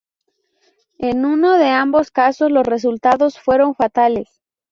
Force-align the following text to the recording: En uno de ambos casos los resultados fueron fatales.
En 0.97 1.25
uno 1.25 1.59
de 1.59 1.67
ambos 1.69 2.09
casos 2.09 2.49
los 2.49 2.65
resultados 2.65 3.39
fueron 3.39 3.75
fatales. 3.75 4.41